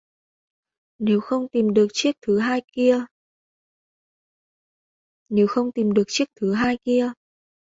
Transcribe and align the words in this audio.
Nếu 0.99 1.19
không 1.21 1.47
tìm 1.51 1.73
được 1.73 1.87
chiếc 1.93 2.11
thứ 6.35 6.55
hai 6.55 6.75
kia! 6.91 7.13